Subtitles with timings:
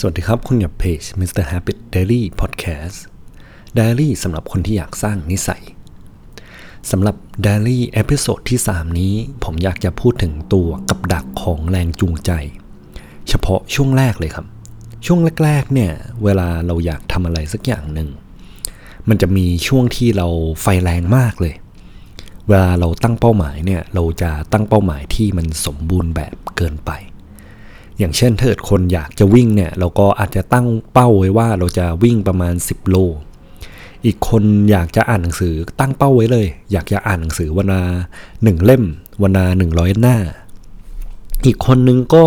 [0.00, 1.44] สวัสดีครับ คุณอยู่เพจ Mr.
[1.50, 2.96] Habit Daily Podcast
[3.76, 5.62] Diary สำหรับคนที่อยากสร้างนิสัย
[6.90, 9.14] สำหรับ Diary episode ที่ 3 นี้
[9.44, 12.30] ผมอยากจะพูดถึงตัวกับดักของแรงจูงใจ
[13.28, 14.46] เฉพาะช่วงแรกเลยครับ
[15.06, 15.92] ช่วงแรก ๆ เนี่ย
[16.24, 18.08] เวลาเราอยากทำอะไรสักอย่างหนึ่ง
[19.08, 20.28] มันจะมีช่วงที่เรา
[20.62, 21.54] ไฟแรงมากเลย
[22.48, 26.92] เวลาเราตั้งเป้าหมายเนี่ย เราจะตั้งเป้าหมายที่มันสมบูรณ์แบบเกินไป
[27.98, 32.96] อย่างเช่นถ้าเกิดคนอยากจะวิ่งเนี่ย เราก็อาจจะตั้งเป้าไว้ว่าเราจะวิ่งประมาณ 10 โล
[34.04, 37.82] อีกคนอยากจะอ่านหนังสือตั้งเป้าไว้เลย อยากจะอ่านหนังสือวันละ
[38.42, 38.84] หนึ่งเล่ม
[39.22, 40.16] วันละหนึ่งร้อยหน้า
[41.46, 42.24] อีกคนนึงก็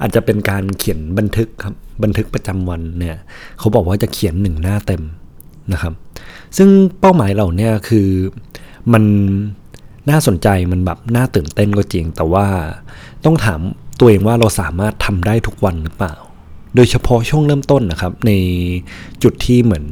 [0.00, 3.16] อาจจะเป็นการเขียนบันทึกครับบันทึกประจำวันเนี่ย
[3.58, 5.02] เขาบอกว่าจะเขียนหนึ่งหน้าเต็ม
[5.72, 5.94] นะครับ
[6.56, 6.68] ซึ่ง
[7.00, 8.08] เป้าหมายเหล่านี้คือ
[8.92, 9.04] มัน
[10.10, 12.46] น่าสนใจมันแบบน่าตื่นเต้นก็จริง แต่ว่า
[13.24, 13.60] ต้องถาม
[14.00, 16.14] ตัวเองว่าเราสามารถทำได้ทุกวันหรือเปล่า
[16.76, 18.32] โดยเฉพาะช่วงเริ่มต้นนะครับ ใน
[19.22, 19.86] จุดที่เหมือน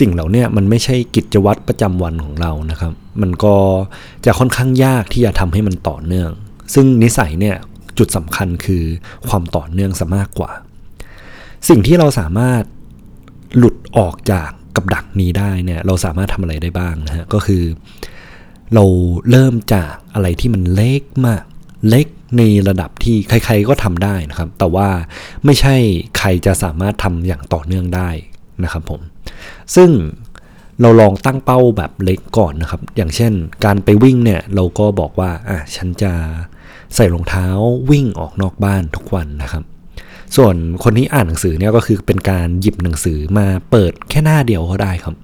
[0.00, 3.56] สิ่งเหล่านี้มันไม่ใช่กิจวัตรประจำวันของเรานะครับ มันก็
[4.24, 6.30] จะค่อนข้างยากที่จะทำให้มันต่อเนื่อง
[6.74, 7.56] ซึ่งนิสัยเนี่ย
[7.98, 8.82] จุดสำคัญคือ
[9.28, 10.50] ความต่อเนื่องซะมากกว่า
[11.68, 12.62] สิ่งที่เราสามารถ
[13.56, 17.62] หลุดออกจากกับดักนี้ได้เนี่ยเราสามารถทำอะไรได้บ้างนะฮะก็คือ
[18.74, 18.84] เรา
[19.30, 21.42] เริ่มจากอะไรที่มันเล็กมาก
[21.88, 22.06] เล็ก
[22.38, 24.88] ในระดับที่ใครๆก็ทำได้นะครับ แต่ว่า
[25.44, 25.74] ไม่ใช่
[26.18, 28.10] ใครจะสามารถทำอย่างต่อเนื่องได้
[28.64, 29.00] นะครับผม
[29.74, 29.90] ซึ่ง
[30.80, 33.32] เราลองตั้งเป้าแบบเล็กก่อนนะครับ อย่างเช่น
[33.64, 36.12] การไปวิ่งเนี่ยเราก็บอกว่าอะฉันจะ
[36.94, 37.46] ใส่รองเท้า
[37.90, 39.64] วิ่งออกนอกบ้านทุกวันนะครับ
[40.36, 45.14] ส่วนคนที่อ่านหนังสือเนี่ยก็คือเป็นการหยิบหนังสือมาเปิดแค่หน้าเดียวก็ได้ครับ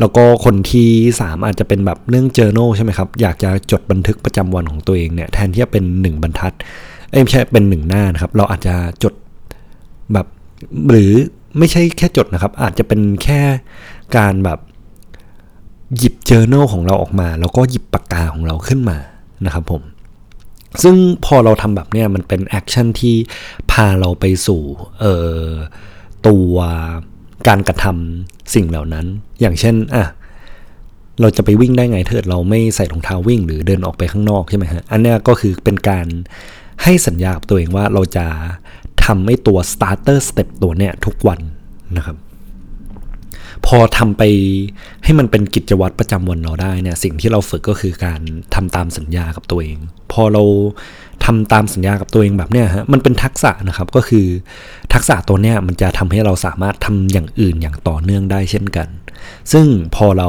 [0.00, 6.52] แล้วก็คนที่3อาจจะเป็นแบบเรื่อง journal ใช่ไหมครับ อยากจะจดบันทึกประจำวันของตัวเองเนี่ยแทนที่จะเป็น 1 บรรทัด
[7.10, 9.14] เอ้ไม่ใช่เป็น 1 หน้านะครับ เราอาจจะจด
[10.12, 10.26] แบบ
[10.90, 11.12] หรือ
[11.58, 13.40] ไม่ใช่แค่จดนะครับ อาจจะเป็นแค่
[14.16, 14.58] การแบบ
[15.96, 18.98] หยิบ journal ของเราออกมา แล้วก็หยิบปากกาของเราขึ้นมา
[19.44, 19.82] นะครับผม
[20.82, 23.16] ซึ่งพอเราทำแบบเนี้ยมันเป็นแอคชั่นที่
[23.70, 24.62] พาเราไปสู่
[25.00, 25.46] เอ่อ
[26.26, 26.54] ตัว
[27.48, 29.06] การกระทำสิ่งเหล่านั้น
[29.40, 30.06] อย่างเช่นอะ
[31.20, 36.06] เราจะไปวิ่งได้ไงเถิดเราไม่ใส่รองเท้าวิ่ง หรือเดินออกไปข้างนอกใช่ไหมฮะอันนี้ก็คือเป็นการ
[36.82, 38.26] ให้สัญญากับตัวเองว่าเราจะ
[39.04, 41.40] ทำให้ตัว starter step ตัวเนี้ยทุกวัน
[41.96, 42.16] นะครับ
[43.66, 44.22] พอทำไป
[45.04, 48.20] ให้มันเป็นกิจวัตรประจำวันเราได้เนี่ยสิ่งที่เราฝึกก็คือการ
[48.54, 49.78] ทำตามสัญญากับตัวเอง
[50.20, 50.42] อเรา
[51.24, 54.26] ทำตามสัญญากับตัวเองแบบเนี้ยฮะมันเป็นทักษะนะครับก็คือ
[54.92, 58.88] ทักษะตัวเนี้ยมันจะทำให้เราสามารถทำอย่างอื่นอย่างต่อเนื่องได้เช่นกัน
[59.52, 60.28] ซึ่งพอเรา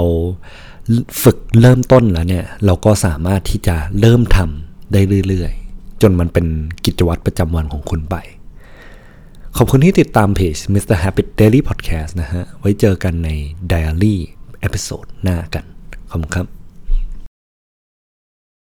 [1.24, 6.46] ฝึกเริ่มต้นแล้วเนี่ยเราก็สามารถที่จะเริ่มทำได้เรื่อยๆ จนมันเป็น
[6.86, 8.16] กิจวัตรประจำวันของคุณไป
[9.58, 10.98] ขอบคุณที่ติดตามเพจ Mr.
[11.04, 13.30] Habit Daily Podcast นะฮะ ไว้เจอกันใน
[13.72, 14.16] Diary
[14.60, 15.66] episode หน้ากัน
[16.10, 16.59] ขอบคุณครับ